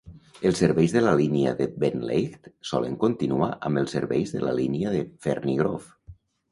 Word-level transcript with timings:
Els 0.49 0.61
serveis 0.61 0.95
de 0.95 1.03
la 1.03 1.11
línia 1.19 1.51
de 1.59 1.67
Beenleigh 1.83 2.49
solen 2.71 2.99
continuar 3.07 3.53
amb 3.71 3.83
els 3.85 3.97
serveis 3.99 4.35
de 4.39 4.45
la 4.49 4.59
línia 4.65 4.97
de 4.99 5.09
Ferny 5.29 5.59
Grove. 5.63 5.91